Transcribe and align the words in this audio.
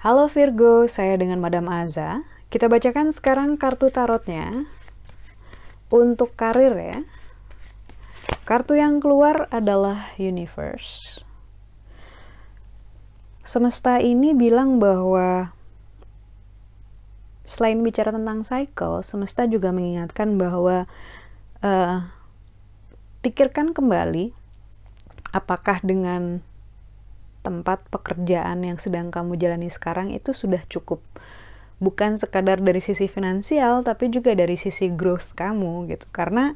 Halo 0.00 0.32
Virgo, 0.32 0.88
saya 0.88 1.20
dengan 1.20 1.44
Madam 1.44 1.68
Aza. 1.68 2.24
Kita 2.48 2.72
bacakan 2.72 3.12
sekarang 3.12 3.60
kartu 3.60 3.92
tarotnya. 3.92 4.48
Untuk 5.92 6.32
karir 6.40 6.72
ya. 6.72 6.98
Kartu 8.48 8.80
yang 8.80 9.04
keluar 9.04 9.44
adalah 9.52 10.08
Universe. 10.16 11.20
Semesta 13.44 14.00
ini 14.00 14.32
bilang 14.32 14.80
bahwa 14.80 15.52
selain 17.44 17.84
bicara 17.84 18.08
tentang 18.08 18.40
cycle, 18.40 19.04
semesta 19.04 19.44
juga 19.44 19.68
mengingatkan 19.68 20.40
bahwa 20.40 20.88
uh, 21.60 22.08
pikirkan 23.20 23.72
kembali 23.76 24.32
apakah 25.30 25.80
dengan 25.84 26.44
tempat 27.40 27.86
pekerjaan 27.88 28.66
yang 28.66 28.76
sedang 28.76 29.08
kamu 29.08 29.40
jalani 29.40 29.72
sekarang 29.72 30.12
itu 30.12 30.36
sudah 30.36 30.60
cukup? 30.68 31.00
Bukan 31.80 32.20
sekadar 32.20 32.60
dari 32.60 32.84
sisi 32.84 33.08
finansial 33.08 33.80
tapi 33.80 34.12
juga 34.12 34.36
dari 34.36 34.60
sisi 34.60 34.92
growth 34.92 35.32
kamu 35.32 35.88
gitu. 35.88 36.04
Karena 36.12 36.52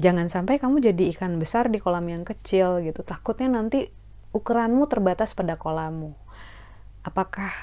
jangan 0.00 0.32
sampai 0.32 0.56
kamu 0.56 0.80
jadi 0.92 1.12
ikan 1.16 1.36
besar 1.36 1.68
di 1.68 1.76
kolam 1.76 2.08
yang 2.08 2.24
kecil 2.24 2.80
gitu. 2.80 3.04
Takutnya 3.04 3.52
nanti 3.52 3.88
ukuranmu 4.32 4.84
terbatas 4.88 5.32
pada 5.32 5.56
kolammu 5.56 6.26
apakah 7.06 7.54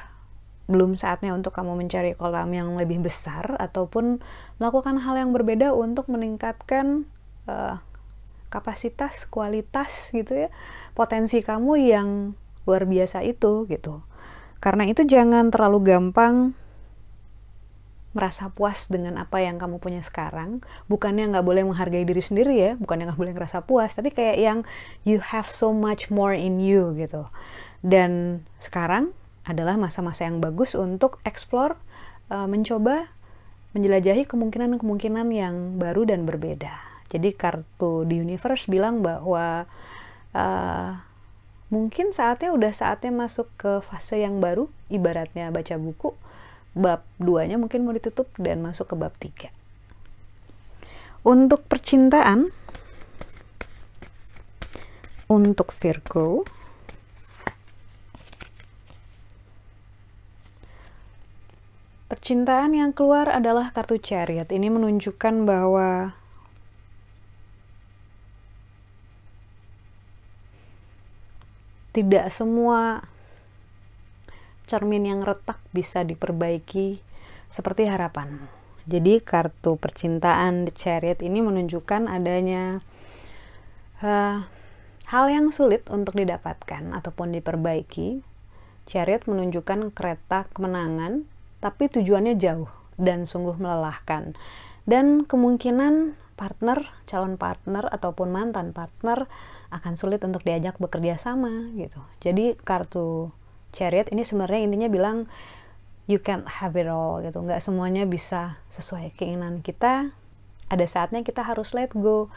belum 0.71 0.95
saatnya 0.95 1.35
untuk 1.35 1.51
kamu 1.51 1.75
mencari 1.75 2.15
kolam 2.15 2.47
yang 2.55 2.71
lebih 2.79 3.03
besar 3.03 3.59
ataupun 3.59 4.23
melakukan 4.63 5.03
hal 5.03 5.19
yang 5.19 5.35
berbeda 5.35 5.75
untuk 5.75 6.07
meningkatkan 6.07 7.03
uh, 7.51 7.83
kapasitas 8.53 9.25
kualitas 9.25 10.13
gitu 10.13 10.45
ya 10.45 10.49
potensi 10.93 11.41
kamu 11.41 11.73
yang 11.81 12.09
luar 12.69 12.85
biasa 12.87 13.25
itu 13.25 13.65
gitu. 13.67 14.05
Karena 14.63 14.87
itu 14.87 15.03
jangan 15.03 15.51
terlalu 15.51 15.83
gampang 15.83 16.55
merasa 18.13 18.47
puas 18.53 18.87
dengan 18.87 19.17
apa 19.17 19.41
yang 19.41 19.57
kamu 19.57 19.81
punya 19.81 19.99
sekarang. 20.05 20.61
Bukannya 20.87 21.33
nggak 21.33 21.43
boleh 21.43 21.65
menghargai 21.65 22.05
diri 22.05 22.21
sendiri 22.21 22.53
ya, 22.55 22.71
bukannya 22.77 23.09
nggak 23.09 23.19
boleh 23.19 23.33
ngerasa 23.35 23.65
puas, 23.65 23.91
tapi 23.97 24.13
kayak 24.13 24.37
yang 24.39 24.59
you 25.03 25.19
have 25.19 25.49
so 25.49 25.73
much 25.73 26.13
more 26.13 26.31
in 26.31 26.61
you 26.61 26.93
gitu. 26.95 27.27
Dan 27.83 28.41
sekarang 28.63 29.11
adalah 29.43 29.75
masa-masa 29.75 30.23
yang 30.23 30.39
bagus 30.39 30.77
untuk 30.77 31.19
explore, 31.27 31.75
uh, 32.31 32.47
mencoba 32.47 33.11
menjelajahi 33.75 34.29
kemungkinan-kemungkinan 34.29 35.27
yang 35.33 35.81
baru 35.81 36.07
dan 36.07 36.23
berbeda. 36.23 36.92
Jadi 37.13 37.29
kartu 37.37 38.09
di 38.09 38.17
universe 38.17 38.65
bilang 38.65 39.05
bahwa 39.05 39.69
uh, 40.33 40.89
mungkin 41.69 42.09
saatnya 42.09 42.49
udah 42.49 42.73
saatnya 42.73 43.13
masuk 43.13 43.49
ke 43.57 43.81
fase 43.85 44.21
yang 44.21 44.41
baru 44.41 44.69
ibaratnya 44.89 45.53
baca 45.53 45.77
buku 45.77 46.13
bab 46.73 47.05
duanya 47.21 47.61
mungkin 47.61 47.85
mau 47.85 47.93
ditutup 47.93 48.29
dan 48.41 48.61
masuk 48.61 48.93
ke 48.93 48.95
bab 48.97 49.13
tiga 49.17 49.49
untuk 51.25 51.65
percintaan 51.65 52.49
untuk 55.29 55.73
Virgo 55.73 56.45
Percintaan 62.13 62.77
yang 62.77 62.93
keluar 62.93 63.25
adalah 63.25 63.73
kartu 63.73 63.97
chariot. 63.97 64.45
Ini 64.53 64.69
menunjukkan 64.69 65.49
bahwa 65.49 66.13
tidak 71.93 72.33
semua 72.33 73.05
cermin 74.65 75.05
yang 75.05 75.21
retak 75.21 75.61
bisa 75.69 76.01
diperbaiki 76.01 76.99
seperti 77.53 77.85
harapanmu. 77.85 78.49
Jadi 78.83 79.23
kartu 79.23 79.79
percintaan 79.79 80.67
The 80.67 80.73
Chariot 80.75 81.23
ini 81.23 81.39
menunjukkan 81.39 82.09
adanya 82.09 82.83
uh, 84.03 84.43
hal 85.07 85.25
yang 85.31 85.53
sulit 85.55 85.87
untuk 85.87 86.19
didapatkan 86.19 86.91
ataupun 86.91 87.31
diperbaiki. 87.31 88.25
Chariot 88.83 89.23
menunjukkan 89.29 89.95
kereta 89.95 90.51
kemenangan, 90.51 91.23
tapi 91.63 91.87
tujuannya 91.87 92.35
jauh 92.35 92.67
dan 92.99 93.23
sungguh 93.23 93.55
melelahkan. 93.55 94.35
Dan 94.83 95.23
kemungkinan 95.23 96.19
partner, 96.35 96.91
calon 97.07 97.39
partner 97.39 97.87
ataupun 97.87 98.33
mantan 98.33 98.75
partner 98.75 99.31
akan 99.71 99.93
sulit 99.95 100.19
untuk 100.27 100.43
diajak 100.43 100.75
bekerja 100.81 101.15
sama 101.15 101.71
gitu. 101.77 102.01
Jadi 102.19 102.57
kartu 102.59 103.31
chariot 103.71 104.11
ini 104.11 104.27
sebenarnya 104.27 104.61
intinya 104.67 104.89
bilang 104.91 105.17
you 106.05 106.19
can't 106.19 106.45
have 106.59 106.75
it 106.75 106.89
all 106.89 107.23
gitu. 107.23 107.39
Nggak 107.39 107.63
semuanya 107.63 108.03
bisa 108.03 108.59
sesuai 108.73 109.15
keinginan 109.15 109.63
kita. 109.63 110.11
Ada 110.67 110.85
saatnya 110.89 111.23
kita 111.23 111.45
harus 111.45 111.71
let 111.71 111.93
go. 111.95 112.27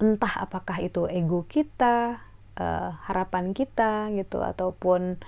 Entah 0.00 0.44
apakah 0.44 0.80
itu 0.80 1.08
ego 1.08 1.44
kita, 1.48 2.24
uh, 2.56 2.90
harapan 3.08 3.52
kita 3.52 4.08
gitu 4.16 4.40
ataupun 4.40 5.20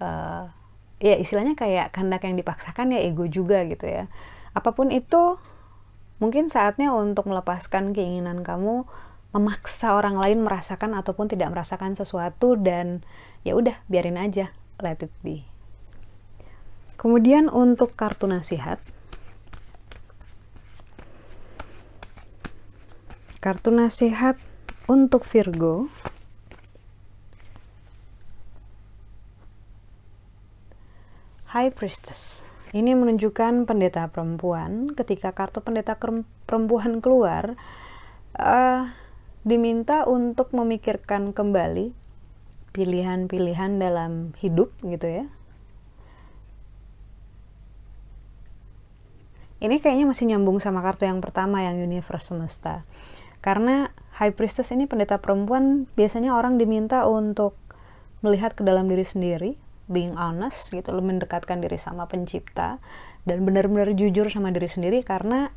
uh, 0.00 0.44
ya 1.00 1.14
istilahnya 1.20 1.52
kayak 1.52 1.92
kehendak 1.92 2.24
yang 2.24 2.36
dipaksakan 2.36 2.96
ya 2.96 3.00
ego 3.04 3.28
juga 3.28 3.64
gitu 3.68 3.84
ya. 3.84 4.08
Apa 4.56 4.72
pun 4.72 4.88
itu 4.88 5.36
Mungkin 6.16 6.48
saatnya 6.48 6.96
untuk 6.96 7.28
melepaskan 7.28 7.92
keinginan 7.92 8.40
kamu 8.40 8.88
memaksa 9.36 9.92
orang 9.92 10.16
lain 10.16 10.40
merasakan 10.40 10.96
ataupun 10.96 11.28
tidak 11.28 11.52
merasakan 11.52 11.92
sesuatu 11.92 12.56
dan 12.56 13.04
ya 13.44 13.52
udah 13.52 13.76
biarin 13.84 14.16
aja, 14.16 14.48
let 14.80 15.04
it 15.04 15.12
be. 15.20 15.44
Kemudian 16.96 17.52
untuk 17.52 17.92
kartu 17.92 18.24
nasihat. 18.24 18.80
Kartu 23.44 23.68
nasihat 23.68 24.40
untuk 24.88 25.28
Virgo. 25.28 25.92
High 31.52 31.76
Priestess. 31.76 32.45
Ini 32.76 32.92
menunjukkan 32.92 33.64
pendeta 33.64 34.04
perempuan. 34.12 34.92
Ketika 34.92 35.32
kartu 35.32 35.64
pendeta 35.64 35.96
perempuan 36.44 37.00
keluar, 37.00 37.56
uh, 38.36 38.92
diminta 39.48 40.04
untuk 40.04 40.52
memikirkan 40.52 41.32
kembali 41.32 41.96
pilihan-pilihan 42.76 43.80
dalam 43.80 44.36
hidup, 44.36 44.76
gitu 44.84 45.08
ya. 45.08 45.24
Ini 49.56 49.80
kayaknya 49.80 50.04
masih 50.04 50.28
nyambung 50.28 50.60
sama 50.60 50.84
kartu 50.84 51.08
yang 51.08 51.24
pertama 51.24 51.64
yang 51.64 51.80
Universe 51.80 52.28
Semesta. 52.28 52.84
Karena 53.40 53.88
High 54.20 54.36
Priestess 54.36 54.68
ini 54.76 54.84
pendeta 54.84 55.16
perempuan 55.16 55.88
biasanya 55.96 56.36
orang 56.36 56.60
diminta 56.60 57.08
untuk 57.08 57.56
melihat 58.20 58.52
ke 58.52 58.60
dalam 58.68 58.84
diri 58.84 59.08
sendiri, 59.08 59.56
being 59.86 60.18
honest 60.18 60.74
gitu 60.74 60.90
lo 60.90 61.02
mendekatkan 61.02 61.62
diri 61.62 61.78
sama 61.78 62.10
pencipta 62.10 62.82
dan 63.26 63.46
benar-benar 63.46 63.94
jujur 63.94 64.26
sama 64.30 64.50
diri 64.50 64.66
sendiri 64.66 65.02
karena 65.06 65.50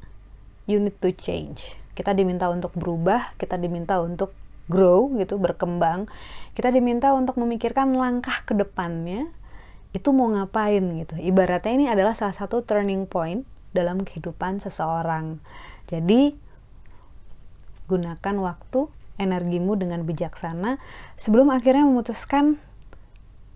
you 0.70 0.78
need 0.78 0.96
to 1.02 1.10
change. 1.14 1.78
Kita 1.98 2.14
diminta 2.14 2.48
untuk 2.48 2.74
berubah 2.78 3.34
kita 3.42 3.58
diminta 3.58 3.98
untuk 4.00 4.34
grow 4.70 5.10
gitu 5.18 5.42
berkembang. 5.42 6.06
Kita 6.54 6.70
diminta 6.70 7.12
untuk 7.18 7.42
memikirkan 7.42 7.98
langkah 7.98 8.46
ke 8.46 8.54
depannya 8.54 9.28
itu 9.90 10.14
mau 10.14 10.30
ngapain 10.30 10.86
gitu. 11.02 11.18
Ibaratnya 11.18 11.74
ini 11.74 11.86
adalah 11.90 12.14
salah 12.14 12.38
satu 12.38 12.62
turning 12.62 13.10
point 13.10 13.44
dalam 13.74 14.06
kehidupan 14.06 14.62
seseorang. 14.62 15.42
Jadi 15.90 16.38
gunakan 17.90 18.36
waktu 18.38 18.86
energimu 19.18 19.74
dengan 19.76 20.06
bijaksana 20.06 20.78
sebelum 21.18 21.50
akhirnya 21.50 21.90
memutuskan 21.90 22.62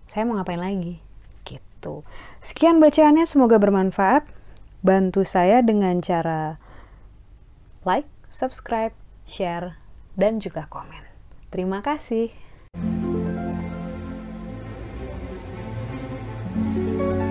saya 0.08 0.28
mau 0.28 0.36
ngapain 0.38 0.60
lagi? 0.60 1.00
Gitu. 1.44 2.04
Sekian 2.40 2.80
bacaannya 2.80 3.24
semoga 3.28 3.60
bermanfaat. 3.60 4.24
Bantu 4.84 5.24
saya 5.24 5.64
dengan 5.64 6.04
cara 6.04 6.60
like 7.88 8.08
subscribe 8.28 8.92
share 9.24 9.80
dan 10.16 10.40
juga 10.40 10.68
komen. 10.68 11.04
Terima 11.48 11.80
kasih. 11.80 12.32
thank 16.54 16.96
you 16.96 17.23